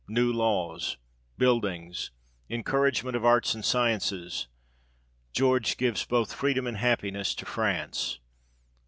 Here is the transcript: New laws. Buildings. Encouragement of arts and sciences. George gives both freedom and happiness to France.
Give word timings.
New 0.07 0.33
laws. 0.33 0.97
Buildings. 1.37 2.09
Encouragement 2.49 3.15
of 3.15 3.23
arts 3.23 3.53
and 3.53 3.63
sciences. 3.63 4.47
George 5.31 5.77
gives 5.77 6.05
both 6.05 6.33
freedom 6.33 6.65
and 6.65 6.77
happiness 6.77 7.35
to 7.35 7.45
France. 7.45 8.17